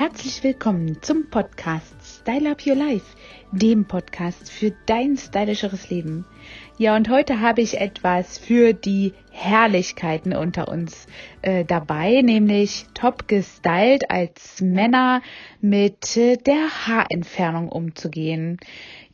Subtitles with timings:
[0.00, 3.14] Herzlich willkommen zum Podcast Style Up Your Life,
[3.52, 6.24] dem Podcast für dein stylischeres Leben.
[6.78, 11.06] Ja, und heute habe ich etwas für die Herrlichkeiten unter uns
[11.42, 15.22] äh, dabei, nämlich top gestylt als Männer
[15.60, 18.58] mit äh, der Haarentfernung umzugehen.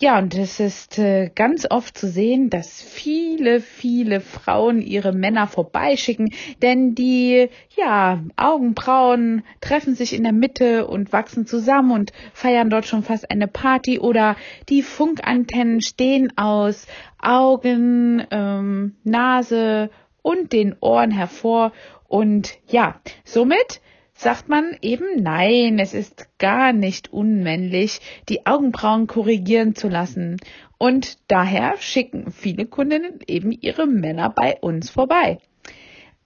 [0.01, 5.47] Ja, und es ist äh, ganz oft zu sehen, dass viele, viele Frauen ihre Männer
[5.47, 12.69] vorbeischicken, denn die, ja, Augenbrauen treffen sich in der Mitte und wachsen zusammen und feiern
[12.71, 14.37] dort schon fast eine Party oder
[14.69, 16.87] die Funkantennen stehen aus
[17.27, 19.91] Augen, ähm, Nase
[20.23, 21.73] und den Ohren hervor
[22.09, 23.81] und ja, somit
[24.15, 30.39] sagt man eben nein, es ist gar nicht unmännlich, die Augenbrauen korrigieren zu lassen.
[30.79, 35.39] Und daher schicken viele Kundinnen eben ihre Männer bei uns vorbei.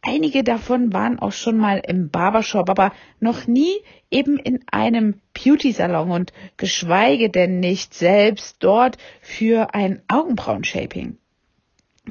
[0.02, 3.74] Einige davon waren auch schon mal im Barbershop, aber noch nie
[4.10, 11.18] eben in einem Beauty-Salon und geschweige denn nicht selbst dort für ein Augenbrauenshaping.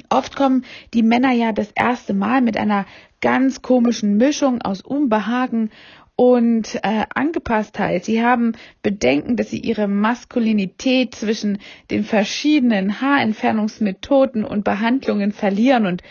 [0.08, 0.64] Oft kommen
[0.94, 2.86] die Männer ja das erste Mal mit einer
[3.20, 5.70] ganz komischen Mischung aus Unbehagen
[6.14, 8.04] und äh, Angepasstheit.
[8.04, 11.58] Sie haben Bedenken, dass sie ihre Maskulinität zwischen
[11.90, 16.02] den verschiedenen Haarentfernungsmethoden und Behandlungen verlieren und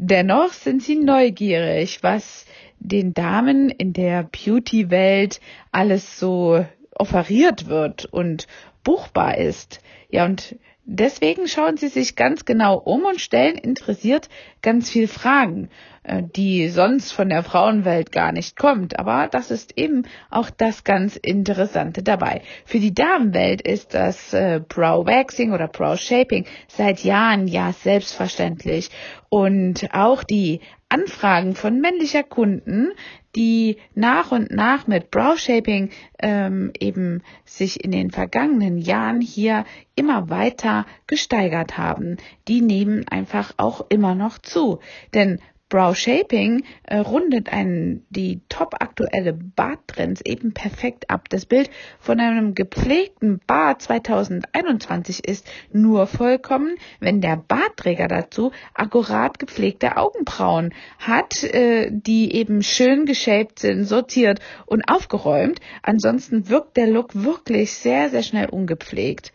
[0.00, 2.46] dennoch sind sie neugierig, was
[2.78, 5.40] den Damen in der Beauty-Welt
[5.72, 8.46] alles so offeriert wird und
[8.82, 9.80] buchbar ist.
[10.08, 10.56] Ja, und
[10.92, 14.28] Deswegen schauen Sie sich ganz genau um und stellen interessiert
[14.60, 15.70] ganz viel Fragen,
[16.02, 18.98] äh, die sonst von der Frauenwelt gar nicht kommt.
[18.98, 22.42] Aber das ist eben auch das ganz Interessante dabei.
[22.64, 28.90] Für die Damenwelt ist das äh, Brow Waxing oder Brow Shaping seit Jahren ja selbstverständlich.
[29.28, 30.60] Und auch die
[30.90, 32.92] Anfragen von männlicher Kunden,
[33.36, 39.64] die nach und nach mit Brow Shaping ähm, eben sich in den vergangenen Jahren hier
[39.94, 42.16] immer weiter gesteigert haben,
[42.48, 44.80] die nehmen einfach auch immer noch zu.
[45.14, 51.28] Denn Brow Shaping äh, rundet einen, die top aktuelle Barttrends eben perfekt ab.
[51.30, 51.70] Das Bild
[52.00, 60.74] von einem gepflegten Bart 2021 ist nur vollkommen, wenn der Bartträger dazu akkurat gepflegte Augenbrauen
[60.98, 65.60] hat, äh, die eben schön geshaped sind, sortiert und aufgeräumt.
[65.82, 69.32] Ansonsten wirkt der Look wirklich sehr, sehr schnell ungepflegt.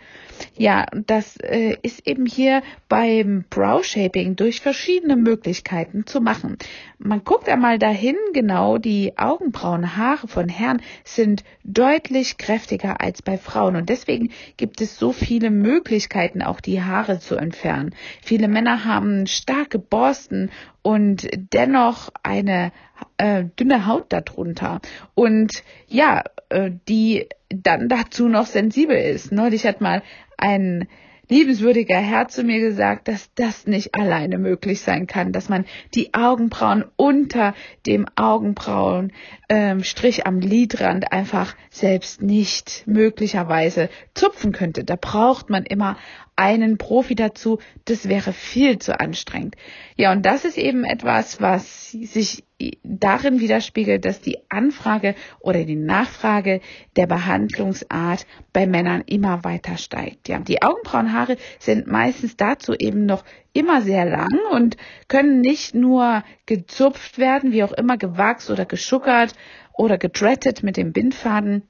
[0.58, 6.58] Ja, das äh, ist eben hier beim Brow Shaping durch verschiedene Möglichkeiten zu machen.
[6.98, 13.76] Man guckt einmal dahin, genau, die Augenbrauenhaare von Herren sind deutlich kräftiger als bei Frauen
[13.76, 17.94] und deswegen gibt es so viele Möglichkeiten, auch die Haare zu entfernen.
[18.22, 22.72] Viele Männer haben starke Borsten und dennoch eine
[23.18, 24.82] äh, dünne Haut darunter.
[25.16, 29.32] Und ja, äh, die dann dazu noch sensibel ist.
[29.32, 30.04] Neulich hat mal
[30.38, 30.88] ein
[31.30, 36.14] liebenswürdiger Herr zu mir gesagt, dass das nicht alleine möglich sein kann, dass man die
[36.14, 37.54] Augenbrauen unter
[37.86, 44.84] dem Augenbrauenstrich ähm, am Lidrand einfach selbst nicht möglicherweise zupfen könnte.
[44.84, 45.98] Da braucht man immer
[46.36, 49.56] einen Profi dazu, das wäre viel zu anstrengend.
[49.96, 52.44] Ja, und das ist eben etwas, was sich
[52.84, 56.62] darin widerspiegelt, dass die Anfrage oder die Nachfrage
[56.96, 60.28] der Behandlungsart bei Männern immer weiter steigt.
[60.28, 63.24] Ja, die Augenbrauenhaare sind meistens dazu eben noch
[63.54, 69.34] immer sehr lang und können nicht nur gezupft werden, wie auch immer gewachst oder geschuckert
[69.74, 71.64] oder gedrettet mit dem Bindfaden,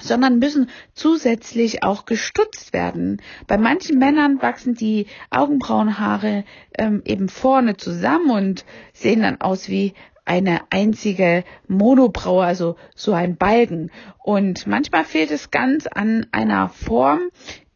[0.00, 3.20] sondern müssen zusätzlich auch gestutzt werden.
[3.46, 6.44] Bei manchen Männern wachsen die Augenbrauenhaare
[6.76, 13.36] ähm, eben vorne zusammen und sehen dann aus wie eine einzige Monobraue, also so ein
[13.36, 13.90] Balken.
[14.22, 17.20] Und manchmal fehlt es ganz an einer Form,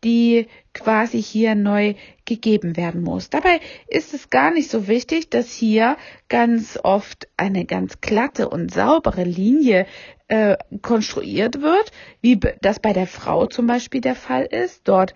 [0.05, 1.95] die quasi hier neu
[2.25, 3.31] gegeben werden muss.
[3.31, 5.97] Dabei ist es gar nicht so wichtig, dass hier
[6.29, 9.87] ganz oft eine ganz glatte und saubere Linie
[10.29, 14.83] äh, konstruiert wird, wie das bei der Frau zum Beispiel der Fall ist.
[14.87, 15.15] Dort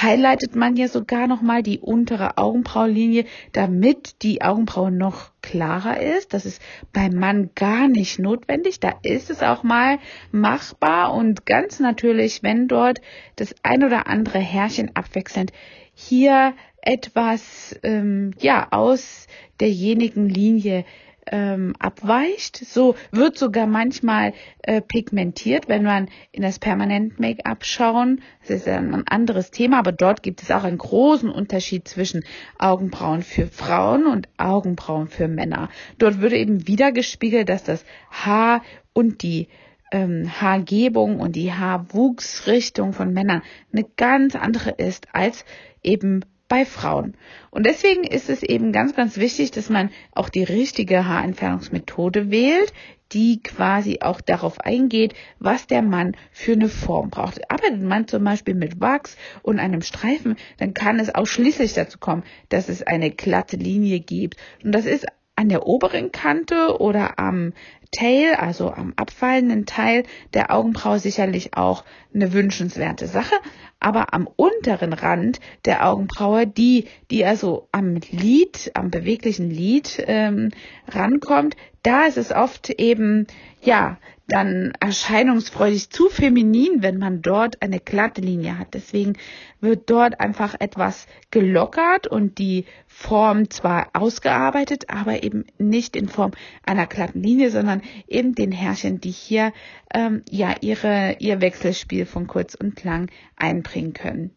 [0.00, 6.32] highlightet man ja sogar nochmal die untere Augenbrauenlinie, damit die Augenbraue noch klarer ist.
[6.32, 6.62] Das ist
[6.92, 8.80] beim Mann gar nicht notwendig.
[8.80, 9.98] Da ist es auch mal
[10.30, 13.00] machbar und ganz natürlich, wenn dort
[13.36, 15.52] das ein oder andere Härchen abwechselnd
[15.94, 19.26] hier etwas ähm, ja aus
[19.60, 20.84] derjenigen Linie
[21.26, 22.56] ähm, abweicht.
[22.56, 24.32] So wird sogar manchmal
[24.62, 28.22] äh, pigmentiert, wenn man in das Permanent Make-up schauen.
[28.40, 32.24] Das ist ein anderes Thema, aber dort gibt es auch einen großen Unterschied zwischen
[32.58, 35.68] Augenbrauen für Frauen und Augenbrauen für Männer.
[35.98, 39.48] Dort würde eben wieder gespiegelt, dass das Haar und die
[39.92, 43.42] ähm, Haargebung und die Haarwuchsrichtung von Männern
[43.72, 45.44] eine ganz andere ist als
[45.82, 47.14] eben bei Frauen.
[47.50, 52.74] Und deswegen ist es eben ganz, ganz wichtig, dass man auch die richtige Haarentfernungsmethode wählt,
[53.12, 57.50] die quasi auch darauf eingeht, was der Mann für eine Form braucht.
[57.50, 62.22] Arbeitet man zum Beispiel mit Wachs und einem Streifen, dann kann es ausschließlich dazu kommen,
[62.50, 64.36] dass es eine glatte Linie gibt.
[64.62, 65.06] Und das ist
[65.36, 67.54] an der oberen Kante oder am
[67.92, 70.04] Tail, also am abfallenden Teil
[70.34, 73.34] der Augenbraue sicherlich auch eine wünschenswerte Sache,
[73.78, 80.50] aber am unteren Rand der Augenbraue, die, die also am Lid, am beweglichen Lid ähm,
[80.88, 83.26] rankommt, da ist es oft eben,
[83.60, 83.98] ja,
[84.28, 88.72] dann erscheinungsfreudig zu feminin, wenn man dort eine glatte Linie hat.
[88.72, 89.14] Deswegen
[89.60, 96.30] wird dort einfach etwas gelockert und die Form zwar ausgearbeitet, aber eben nicht in Form
[96.64, 99.52] einer glatten Linie, sondern eben den Härchen, die hier
[99.92, 104.30] ähm, ja ihre ihr Wechselspiel von kurz und lang einbringen können.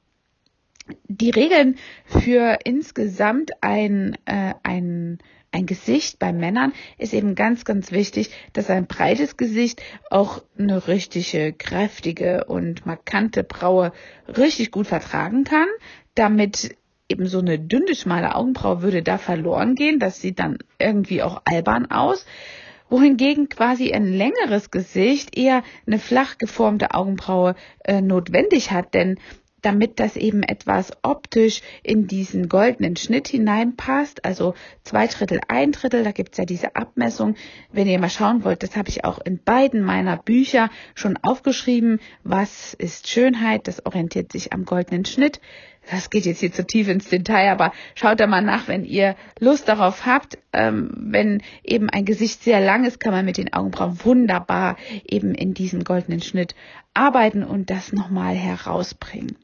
[1.07, 5.19] Die Regeln für insgesamt ein äh, ein
[5.55, 10.87] ein Gesicht bei Männern ist eben ganz, ganz wichtig, dass ein breites Gesicht auch eine
[10.89, 13.93] richtige, kräftige und markante Braue
[14.27, 15.67] richtig gut vertragen kann,
[16.13, 16.75] damit
[17.07, 19.99] eben so eine dünne, schmale Augenbraue würde da verloren gehen.
[19.99, 22.25] Das sieht dann irgendwie auch albern aus.
[22.89, 29.17] Wohingegen quasi ein längeres Gesicht eher eine flach geformte Augenbraue äh, notwendig hat, denn
[29.65, 34.23] damit das eben etwas optisch in diesen goldenen Schnitt hineinpasst.
[34.23, 34.53] Also
[34.83, 37.35] zwei Drittel, ein Drittel, da gibt's ja diese Abmessung.
[37.71, 41.99] Wenn ihr mal schauen wollt, das habe ich auch in beiden meiner Bücher schon aufgeschrieben.
[42.23, 43.67] Was ist Schönheit?
[43.67, 45.41] Das orientiert sich am goldenen Schnitt.
[45.89, 49.15] Das geht jetzt hier zu tief ins Detail, aber schaut da mal nach, wenn ihr
[49.39, 50.37] Lust darauf habt.
[50.53, 54.77] Ähm, wenn eben ein Gesicht sehr lang ist, kann man mit den Augenbrauen wunderbar
[55.07, 56.55] eben in diesem goldenen Schnitt
[56.93, 59.37] arbeiten und das nochmal herausbringen.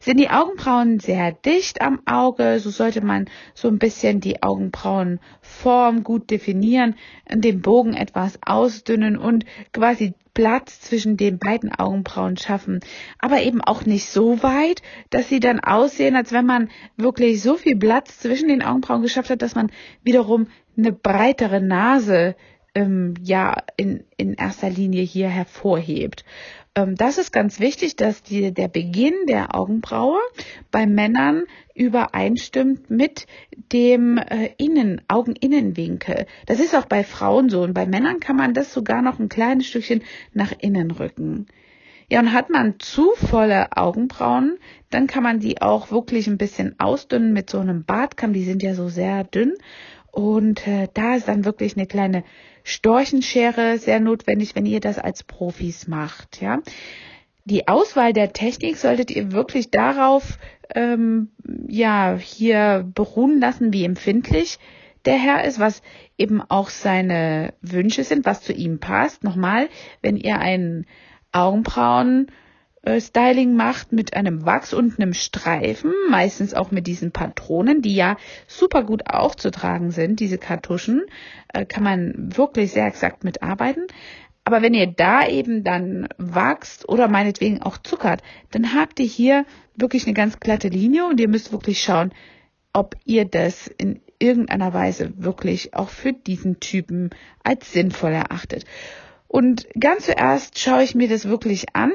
[0.00, 6.04] Sind die Augenbrauen sehr dicht am Auge, so sollte man so ein bisschen die Augenbrauenform
[6.04, 6.94] gut definieren,
[7.30, 12.78] den Bogen etwas ausdünnen und quasi Platz zwischen den beiden Augenbrauen schaffen,
[13.18, 17.56] aber eben auch nicht so weit, dass sie dann aussehen, als wenn man wirklich so
[17.56, 19.72] viel Platz zwischen den Augenbrauen geschafft hat, dass man
[20.04, 20.46] wiederum
[20.76, 22.36] eine breitere Nase
[22.76, 26.24] ähm, ja in, in erster Linie hier hervorhebt.
[26.74, 30.18] Ähm, das ist ganz wichtig, dass die, der Beginn der Augenbraue
[30.70, 31.44] bei Männern
[31.74, 33.26] übereinstimmt mit
[33.72, 36.26] dem äh, Innen, Augeninnenwinkel.
[36.46, 39.28] Das ist auch bei Frauen so und bei Männern kann man das sogar noch ein
[39.28, 41.46] kleines Stückchen nach innen rücken.
[42.10, 46.74] Ja, und hat man zu volle Augenbrauen, dann kann man die auch wirklich ein bisschen
[46.78, 48.32] ausdünnen mit so einem Bartkamm.
[48.32, 49.54] Die sind ja so sehr dünn.
[50.10, 52.24] Und äh, da ist dann wirklich eine kleine
[52.68, 56.42] Storchenschere sehr notwendig, wenn ihr das als Profis macht.
[56.42, 56.60] Ja,
[57.46, 60.38] die Auswahl der Technik solltet ihr wirklich darauf
[60.74, 61.30] ähm,
[61.66, 64.58] ja hier beruhen lassen, wie empfindlich
[65.06, 65.80] der Herr ist, was
[66.18, 69.24] eben auch seine Wünsche sind, was zu ihm passt.
[69.24, 69.70] Nochmal,
[70.02, 70.84] wenn ihr einen
[71.32, 72.30] Augenbrauen
[72.98, 78.16] Styling macht mit einem Wachs und einem Streifen, meistens auch mit diesen Patronen, die ja
[78.46, 81.04] super gut aufzutragen sind, diese Kartuschen,
[81.52, 83.86] äh, kann man wirklich sehr exakt mitarbeiten.
[84.44, 89.44] Aber wenn ihr da eben dann wachst oder meinetwegen auch zuckert, dann habt ihr hier
[89.74, 92.12] wirklich eine ganz glatte Linie und ihr müsst wirklich schauen,
[92.72, 97.10] ob ihr das in irgendeiner Weise wirklich auch für diesen Typen
[97.44, 98.64] als sinnvoll erachtet.
[99.26, 101.92] Und ganz zuerst schaue ich mir das wirklich an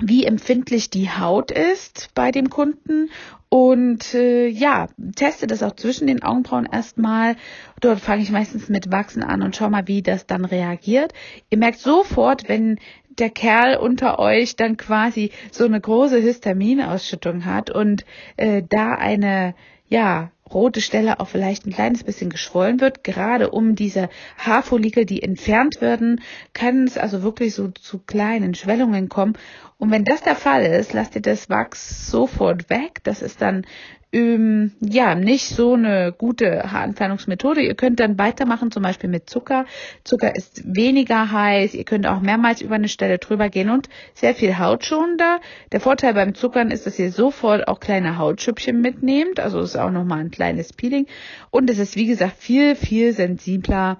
[0.00, 3.10] wie empfindlich die Haut ist bei dem Kunden
[3.48, 7.36] und äh, ja, teste das auch zwischen den Augenbrauen erstmal.
[7.80, 11.14] Dort fange ich meistens mit Wachsen an und schau mal, wie das dann reagiert.
[11.50, 12.78] Ihr merkt sofort, wenn
[13.18, 18.04] der Kerl unter euch dann quasi so eine große Histaminausschüttung hat und
[18.36, 19.54] äh, da eine
[19.88, 25.22] ja rote Stelle auch vielleicht ein kleines bisschen geschwollen wird, gerade um diese Haarfollikel, die
[25.22, 26.20] entfernt werden,
[26.52, 29.34] kann es also wirklich so zu kleinen Schwellungen kommen.
[29.78, 33.00] Und wenn das der Fall ist, lasst ihr das Wachs sofort weg.
[33.04, 33.64] Das ist dann
[34.12, 37.60] ähm, ja nicht so eine gute Haarentfernungsmethode.
[37.60, 39.66] Ihr könnt dann weitermachen, zum Beispiel mit Zucker.
[40.04, 41.74] Zucker ist weniger heiß.
[41.74, 45.40] Ihr könnt auch mehrmals über eine Stelle drüber gehen und sehr viel hautschonender.
[45.72, 49.40] Der Vorteil beim Zuckern ist, dass ihr sofort auch kleine Hautschüppchen mitnehmt.
[49.40, 51.06] Also ist auch nochmal ein kleines Peeling.
[51.50, 53.98] Und es ist, wie gesagt, viel, viel sensibler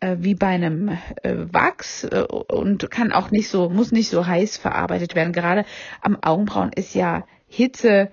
[0.00, 0.88] äh, wie bei einem
[1.22, 5.34] äh, Wachs äh, und kann auch nicht so, muss nicht so heiß verarbeitet werden.
[5.34, 5.66] Gerade
[6.00, 8.10] am Augenbrauen ist ja Hitze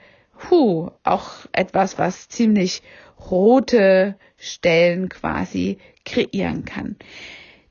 [0.50, 2.82] Huh, auch etwas, was ziemlich
[3.30, 6.96] rote Stellen quasi kreieren kann.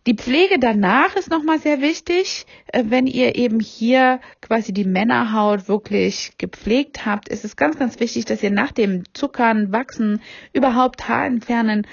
[0.07, 2.47] Die Pflege danach ist nochmal sehr wichtig.
[2.69, 8.01] Äh, wenn ihr eben hier quasi die Männerhaut wirklich gepflegt habt, ist es ganz, ganz
[8.01, 10.23] wichtig, dass ihr nach dem Zuckern, Wachsen,
[10.55, 11.87] überhaupt Haar entfernen,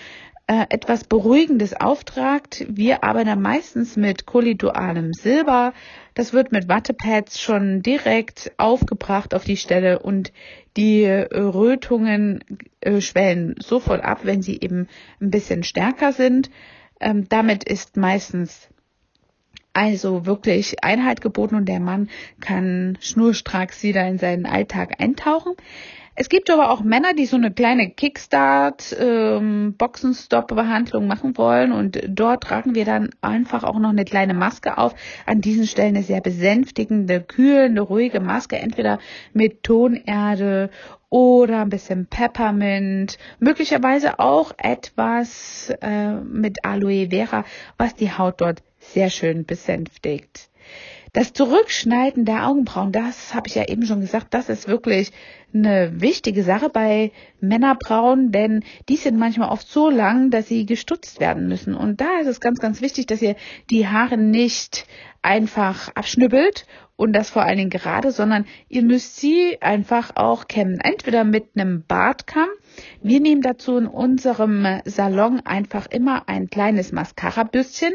[0.48, 2.66] äh, etwas Beruhigendes auftragt.
[2.70, 5.74] Wir arbeiten meistens mit kollidualem Silber.
[6.14, 10.32] Das wird mit Wattepads schon direkt aufgebracht auf die Stelle und
[10.78, 12.44] die Rötungen
[12.82, 14.88] äh, schwellen sofort ab, wenn sie eben
[15.20, 16.52] ein bisschen stärker sind.
[17.00, 18.70] Ähm, damit ist meistens
[19.75, 25.53] also wirklich Einheit geboten und der Mann kann schnurstracks wieder in seinen Alltag eintauchen.
[26.17, 32.44] Es gibt aber auch Männer, die so eine kleine Kickstart ähm, machen wollen und dort
[32.44, 34.96] tragen wir dann einfach auch noch eine kleine Maske auf.
[35.25, 39.00] An diesen Stellen eine sehr besänftigende, kühlende, ruhige Maske, entweder
[39.34, 40.70] mit Tonerde
[41.10, 47.44] oder ein bisschen Peppermint, möglicherweise auch etwas äh, mit Aloe Vera,
[47.77, 48.63] was die Haut dort
[48.94, 50.50] sehr schön besänftigt.
[51.13, 55.13] Das Zurückschneiden der Augenbrauen, das habe ich ja eben schon gesagt, das ist wirklich
[55.54, 61.22] eine wichtige Sache bei Männerbrauen, denn die sind manchmal oft so lang, dass sie gestutzt
[61.22, 61.74] werden müssen.
[61.74, 63.38] Und da ist es ganz, ganz wichtig, dass ihr
[63.70, 64.88] die Haare nicht
[65.22, 70.80] einfach abschnüppelt und das vor allen Dingen gerade, sondern ihr müsst sie einfach auch kämmen.
[70.80, 72.50] Entweder mit einem Bartkamm.
[73.02, 77.94] Wir nehmen dazu in unserem Salon einfach immer ein kleines Mascara-Büstchen.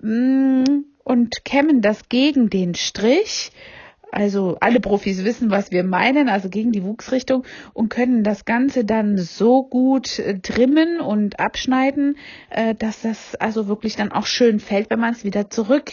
[0.00, 3.52] Mm, und kämmen das gegen den Strich.
[4.10, 8.84] Also alle Profis wissen, was wir meinen, also gegen die Wuchsrichtung und können das Ganze
[8.84, 12.16] dann so gut äh, trimmen und abschneiden,
[12.50, 15.92] äh, dass das also wirklich dann auch schön fällt, wenn man es wieder zurück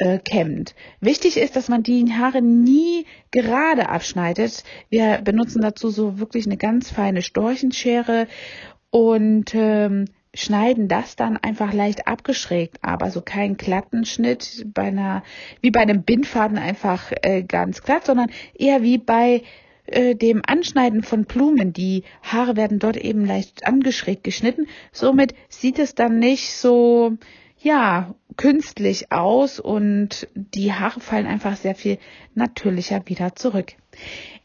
[0.00, 0.74] äh, kämmt.
[1.00, 4.64] Wichtig ist, dass man die Haare nie gerade abschneidet.
[4.88, 8.26] Wir benutzen dazu so wirklich eine ganz feine Storchenschere
[8.90, 15.22] und ähm, schneiden das dann einfach leicht abgeschrägt ab, also kein glatten Schnitt bei einer,
[15.60, 19.42] wie bei einem Bindfaden einfach äh, ganz glatt, sondern eher wie bei
[19.86, 21.72] äh, dem Anschneiden von Blumen.
[21.72, 24.66] Die Haare werden dort eben leicht angeschrägt geschnitten.
[24.92, 27.18] Somit sieht es dann nicht so,
[27.62, 31.98] ja, künstlich aus und die Haare fallen einfach sehr viel
[32.34, 33.72] natürlicher wieder zurück.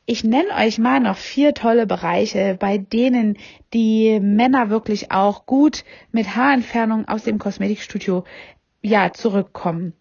[0.06, 3.38] Ich nenne euch mal noch vier tolle Bereiche, bei denen
[3.74, 8.24] die Männer wirklich auch gut mit Haarentfernung aus dem Kosmetikstudio
[8.82, 9.94] ja zurückkommen.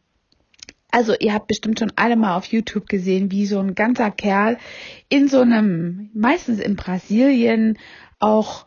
[0.90, 4.58] Also ihr habt bestimmt schon alle mal auf YouTube gesehen, wie so ein ganzer Kerl
[5.08, 7.78] in so einem, meistens in Brasilien,
[8.20, 8.66] auch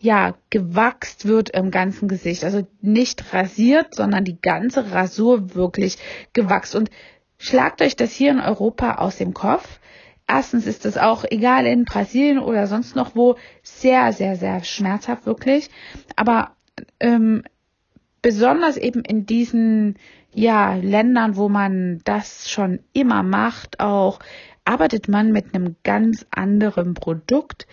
[0.00, 2.44] ja, gewachst wird im ganzen Gesicht.
[2.44, 5.98] Also nicht rasiert, sondern die ganze Rasur wirklich
[6.32, 6.74] gewachst.
[6.76, 6.90] Und
[7.38, 9.80] schlagt euch das hier in Europa aus dem Kopf.
[10.28, 15.26] Erstens ist es auch egal in Brasilien oder sonst noch wo sehr, sehr, sehr schmerzhaft
[15.26, 15.70] wirklich.
[16.16, 16.52] Aber
[17.00, 17.42] ähm,
[18.22, 19.96] besonders eben in diesen
[20.32, 24.20] ja Ländern, wo man das schon immer macht, auch
[24.64, 27.66] arbeitet man mit einem ganz anderen Produkt.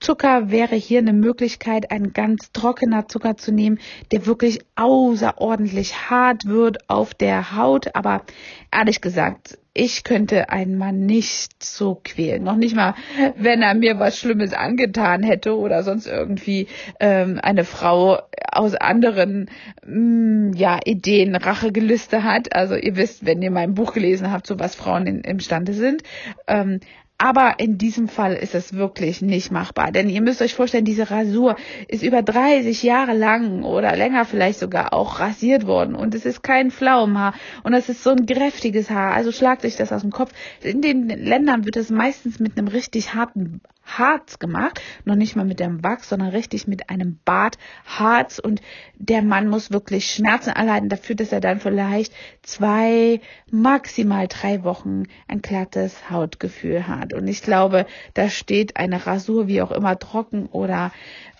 [0.00, 3.78] Zucker wäre hier eine Möglichkeit, ein ganz trockener Zucker zu nehmen,
[4.12, 7.94] der wirklich außerordentlich hart wird auf der Haut.
[7.94, 8.22] Aber
[8.70, 12.42] ehrlich gesagt, ich könnte einen Mann nicht so quälen.
[12.42, 12.94] Noch nicht mal,
[13.36, 16.66] wenn er mir was Schlimmes angetan hätte oder sonst irgendwie
[16.98, 19.50] ähm, eine Frau aus anderen
[19.84, 22.54] mh, mm, ja, Ideen Rachegelüste hat.
[22.54, 26.02] Also ihr wisst, wenn ihr mein Buch gelesen habt, so was Frauen in, imstande sind.
[26.46, 26.80] Ähm,
[27.18, 29.90] aber in diesem Fall ist es wirklich nicht machbar.
[29.90, 31.56] Denn ihr müsst euch vorstellen, diese Rasur
[31.88, 35.94] ist über 30 Jahre lang oder länger vielleicht sogar auch rasiert worden.
[35.94, 37.34] Und es ist kein Pflaumenhaar.
[37.62, 39.14] Und es ist so ein kräftiges Haar.
[39.14, 40.32] Also schlagt euch das aus dem Kopf.
[40.62, 45.44] In den Ländern wird es meistens mit einem richtig harten Harz gemacht, noch nicht mal
[45.44, 48.60] mit dem Wachs, sondern richtig mit einem Bartharz und
[48.96, 52.12] der Mann muss wirklich Schmerzen erleiden dafür, dass er dann vielleicht
[52.42, 57.14] zwei, maximal drei Wochen ein glattes Hautgefühl hat.
[57.14, 60.92] Und ich glaube, da steht eine Rasur, wie auch immer, trocken oder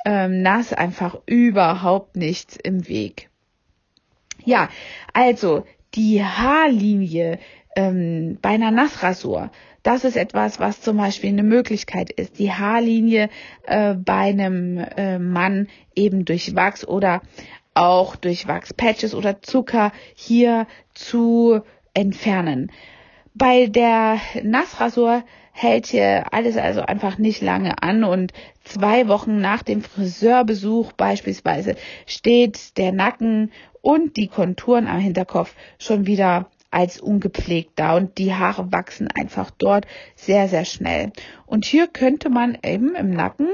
[0.04, 3.28] ähm, nass, einfach überhaupt nichts im Weg.
[4.44, 4.68] Ja,
[5.12, 7.38] also die Haarlinie
[7.74, 9.50] ähm, bei einer Nassrasur
[9.86, 13.28] das ist etwas, was zum Beispiel eine Möglichkeit ist, die Haarlinie
[13.66, 17.22] äh, bei einem äh, Mann eben durch Wachs oder
[17.74, 21.60] auch durch Wachspatches oder Zucker hier zu
[21.94, 22.72] entfernen.
[23.34, 28.32] Bei der Nassrasur hält hier alles also einfach nicht lange an und
[28.64, 31.76] zwei Wochen nach dem Friseurbesuch beispielsweise
[32.06, 33.52] steht der Nacken
[33.82, 39.50] und die Konturen am Hinterkopf schon wieder als ungepflegt da und die Haare wachsen einfach
[39.50, 41.12] dort sehr, sehr schnell.
[41.46, 43.48] Und hier könnte man eben im Nacken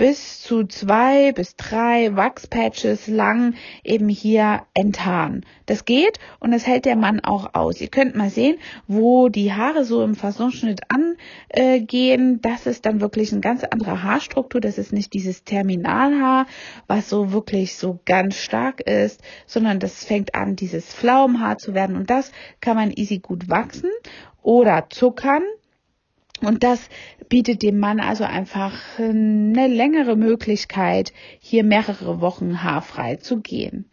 [0.00, 3.52] bis zu zwei bis drei Wachspatches lang
[3.84, 5.44] eben hier enthaaren.
[5.66, 7.82] Das geht und das hält der Mann auch aus.
[7.82, 8.56] Ihr könnt mal sehen,
[8.88, 12.40] wo die Haare so im Fasonschnitt angehen.
[12.40, 14.62] Das ist dann wirklich eine ganz andere Haarstruktur.
[14.62, 16.46] Das ist nicht dieses Terminalhaar,
[16.86, 21.96] was so wirklich so ganz stark ist, sondern das fängt an, dieses Pflaumenhaar zu werden
[21.96, 23.90] und das kann man easy gut wachsen
[24.40, 25.42] oder zuckern.
[26.40, 26.88] Und das
[27.28, 33.86] bietet dem Mann also einfach eine längere Möglichkeit, hier mehrere Wochen haarfrei zu gehen.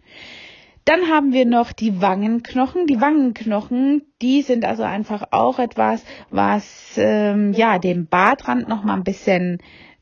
[0.87, 2.87] Dann haben wir noch die Wangenknochen.
[2.87, 8.93] Die Wangenknochen, die sind also einfach auch etwas, was ähm, ja den Bartrand noch mal
[8.93, 9.57] ein bisschen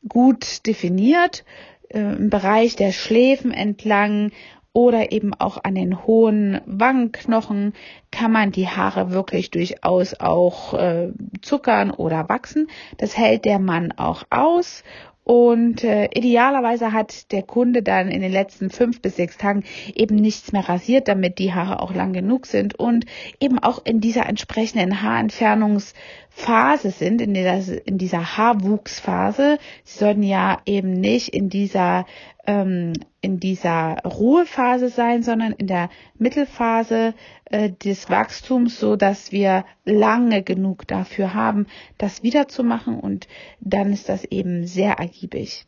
[0.08, 1.44] gut definiert.
[1.88, 4.30] Äh, Im Bereich der Schläfen entlang
[4.76, 7.72] oder eben auch an den hohen Wangenknochen
[8.10, 12.68] kann man die Haare wirklich durchaus auch äh, zuckern oder wachsen.
[12.98, 14.84] Das hält der Mann auch aus
[15.24, 19.64] und äh, idealerweise hat der Kunde dann in den letzten fünf bis sechs Tagen
[19.94, 23.06] eben nichts mehr rasiert, damit die Haare auch lang genug sind und
[23.40, 29.58] eben auch in dieser entsprechenden Haarentfernungsphase sind, in dieser, in dieser Haarwuchsphase.
[29.82, 32.04] Sie sollten ja eben nicht in dieser
[32.46, 37.14] ähm, in dieser Ruhephase sein, sondern in der Mittelphase
[37.46, 41.66] äh, des Wachstums, so dass wir lange genug dafür haben,
[41.98, 43.28] das wiederzumachen und
[43.60, 45.66] dann ist das eben sehr ergiebig.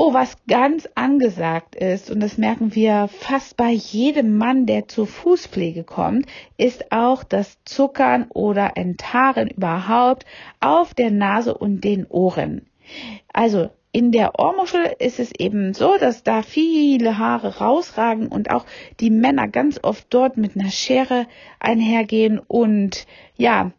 [0.00, 5.08] Oh, was ganz angesagt ist, und das merken wir fast bei jedem Mann, der zur
[5.08, 6.26] Fußpflege kommt,
[6.56, 10.24] ist auch das Zuckern oder Enthaaren überhaupt
[10.60, 12.68] auf der Nase und den Ohren.
[13.32, 18.66] Also in der Ohrmuschel ist es eben so, dass da viele Haare rausragen und auch
[19.00, 21.26] die Männer ganz oft dort mit einer Schere
[21.58, 23.72] einhergehen und ja,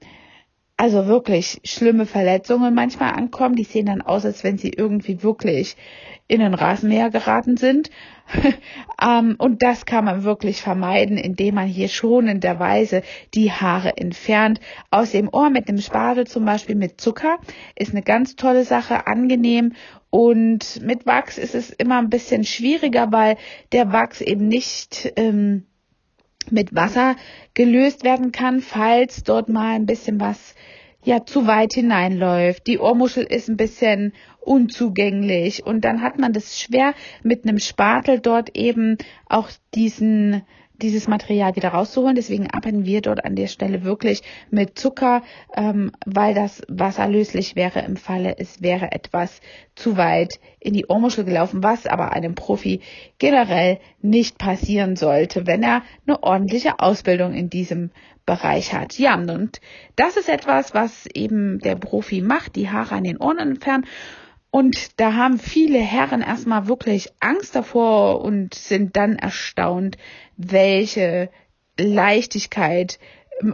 [0.80, 3.56] also wirklich schlimme Verletzungen manchmal ankommen.
[3.56, 5.76] Die sehen dann aus, als wenn sie irgendwie wirklich
[6.30, 7.90] in den Rasenmäher geraten sind.
[9.04, 13.02] ähm, und das kann man wirklich vermeiden, indem man hier schonenderweise
[13.34, 14.62] die Haare entfernt.
[14.90, 17.40] Aus dem Ohr mit dem Spatel zum Beispiel mit Zucker
[17.76, 19.74] ist eine ganz tolle Sache, angenehm.
[20.10, 23.38] Und mit Wachs ist es immer ein bisschen schwieriger, weil
[23.72, 25.66] der Wachs eben nicht ähm,
[26.50, 27.16] mit Wasser
[27.54, 30.56] gelöst werden kann, falls dort mal ein bisschen was
[31.04, 32.68] ja zu weit hineinläuft.
[32.68, 36.94] Die Ohrmuschel ist ein bisschen unzugänglich und dann hat man das schwer
[37.24, 40.44] mit einem Spatel dort eben auch diesen
[40.82, 42.16] dieses Material wieder rauszuholen.
[42.16, 45.22] Deswegen arbeiten wir dort an der Stelle wirklich mit Zucker,
[45.56, 49.42] ähm, weil das wasserlöslich wäre im Falle, es wäre etwas
[49.76, 52.82] zu weit in die Ohrmuschel gelaufen, was aber einem Profi
[53.18, 57.92] generell nicht passieren sollte, wenn er eine ordentliche Ausbildung in diesem
[58.26, 59.00] Bereich hat.
[59.00, 59.60] Ja, und
[59.96, 63.86] das ist etwas, was eben der Profi macht, die Haare an den Ohren entfernen.
[64.52, 69.98] Und da haben viele Herren erstmal wirklich Angst davor und sind dann erstaunt,
[70.38, 71.30] welche
[71.78, 73.00] Leichtigkeit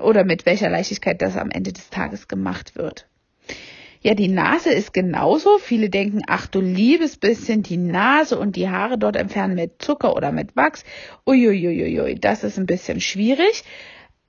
[0.02, 3.08] oder mit welcher Leichtigkeit das am Ende des Tages gemacht wird.
[4.02, 5.58] Ja, die Nase ist genauso.
[5.58, 10.16] Viele denken, ach du liebes bisschen, die Nase und die Haare dort entfernen mit Zucker
[10.16, 10.86] oder mit Wachs.
[11.26, 13.64] Uiuiuiui, das ist ein bisschen schwierig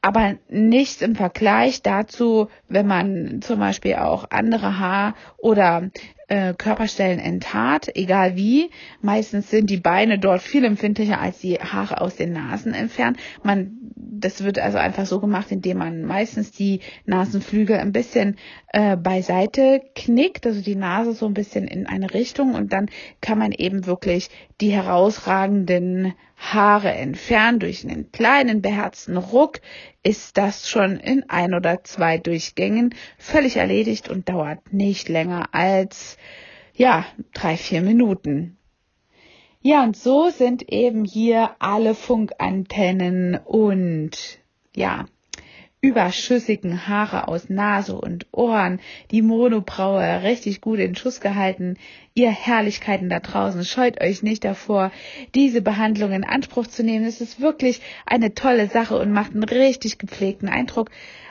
[0.06, 5.90] aber nichts im Vergleich dazu, wenn man zum Beispiel auch andere Haar- oder
[6.28, 8.70] äh, Körperstellen enthaart, egal wie.
[9.00, 13.18] Meistens sind die Beine dort viel empfindlicher als die Haare aus den Nasen entfernt.
[13.42, 18.36] Man, das wird also einfach so gemacht, indem man meistens die Nasenflügel ein bisschen
[18.72, 23.38] äh, beiseite knickt, also die Nase so ein bisschen in eine Richtung und dann kann
[23.38, 24.28] man eben wirklich
[24.60, 29.60] die herausragenden Haare entfernen durch einen kleinen beherzten Ruck
[30.02, 36.16] ist das schon in ein oder zwei Durchgängen völlig erledigt und dauert nicht länger als,
[36.74, 38.56] ja, drei, vier Minuten.
[39.60, 44.38] Ja, und so sind eben hier alle Funkantennen und,
[44.74, 45.06] ja,
[45.86, 48.80] überschüssigen Haare aus Nase und Ohren,
[49.12, 51.76] die Monobraue richtig gut in Schuss gehalten.
[52.12, 54.90] Ihr Herrlichkeiten da draußen, scheut euch nicht davor,
[55.36, 57.04] diese Behandlung in Anspruch zu nehmen.
[57.04, 60.90] Es ist wirklich eine tolle Sache und macht einen richtig gepflegten Eindruck.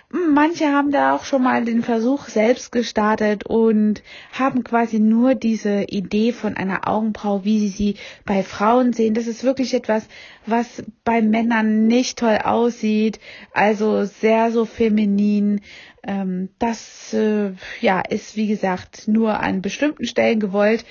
[0.09, 5.83] Manche haben da auch schon mal den Versuch selbst gestartet und haben quasi nur diese
[5.83, 9.15] Idee von einer Augenbraue, wie sie sie bei Frauen sehen.
[9.15, 10.07] Das ist wirklich etwas,
[10.45, 13.19] was bei Männern nicht toll aussieht.
[13.51, 15.61] Also sehr so feminin.
[16.03, 20.85] Ähm, das äh, ja ist wie gesagt nur an bestimmten Stellen gewollt.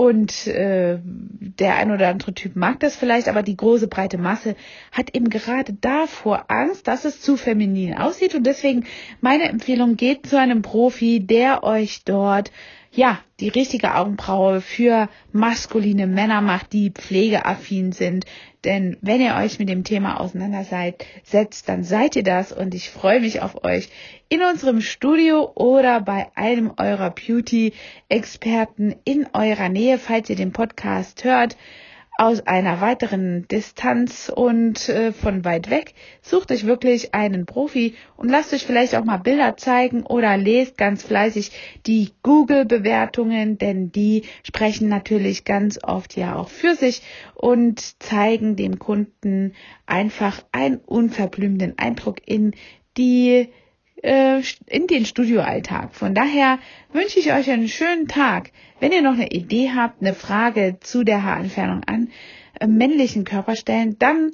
[0.00, 4.56] Und äh, der ein oder andere Typ mag das vielleicht, aber die große breite Masse
[4.92, 8.34] hat eben gerade davor Angst, dass es zu feminin aussieht.
[8.34, 8.86] Und deswegen
[9.20, 12.50] meine Empfehlung, geht zu einem Profi, der euch dort
[12.92, 18.26] ja, die richtige Augenbraue für maskuline Männer macht, die pflegeaffin sind.
[18.64, 23.20] Denn wenn ihr euch mit dem Thema auseinandersetzt, dann seid ihr das und ich freue
[23.20, 23.88] mich auf euch
[24.28, 31.24] in unserem Studio oder bei einem eurer Beauty-Experten in eurer Nähe, falls ihr den Podcast
[31.24, 31.56] hört
[32.20, 35.94] aus einer weiteren Distanz und äh, von weit weg.
[36.20, 40.76] Sucht euch wirklich einen Profi und lasst euch vielleicht auch mal Bilder zeigen oder lest
[40.76, 41.50] ganz fleißig
[41.86, 47.00] die Google-Bewertungen, denn die sprechen natürlich ganz oft ja auch für sich
[47.34, 49.54] und zeigen dem Kunden
[49.86, 52.52] einfach einen unverblümten Eindruck in
[52.98, 53.48] die
[54.02, 55.94] äh, in den Studioalltag.
[55.94, 56.58] Von daher
[56.92, 58.50] wünsche ich euch einen schönen Tag.
[58.78, 62.08] Wenn ihr noch eine Idee habt, eine Frage zu der Haarentfernung an
[62.58, 64.32] äh, männlichen Körperstellen, dann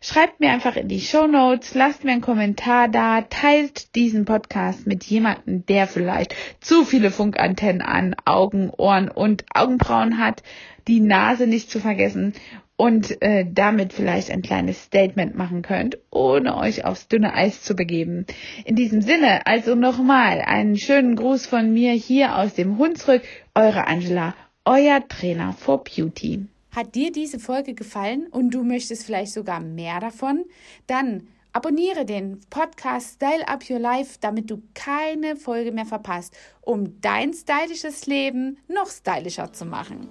[0.00, 4.86] schreibt mir einfach in die Show Notes, lasst mir einen Kommentar da, teilt diesen Podcast
[4.86, 10.42] mit jemandem, der vielleicht zu viele Funkantennen an Augen, Ohren und Augenbrauen hat,
[10.86, 12.34] die Nase nicht zu vergessen
[12.78, 17.74] und äh, damit vielleicht ein kleines Statement machen könnt, ohne euch aufs dünne Eis zu
[17.74, 18.24] begeben.
[18.64, 23.22] In diesem Sinne, also nochmal einen schönen Gruß von mir hier aus dem Hunsrück,
[23.54, 26.46] eure Angela, euer Trainer for Beauty.
[26.70, 30.44] Hat dir diese Folge gefallen und du möchtest vielleicht sogar mehr davon?
[30.86, 37.00] Dann abonniere den Podcast Style Up Your Life, damit du keine Folge mehr verpasst, um
[37.00, 40.08] dein stylisches Leben noch stylischer zu machen.